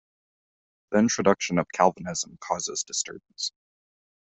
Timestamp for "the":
0.89-0.97